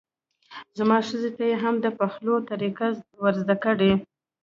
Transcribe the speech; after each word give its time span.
زما 0.77 0.97
ښځې 1.07 1.29
ته 1.37 1.43
یې 1.49 1.55
هم 1.63 1.75
د 1.81 1.85
پخولو 1.97 2.35
طریقه 2.49 2.87
ور 3.21 3.33
زده 3.41 3.55
کړئ. 3.63 3.91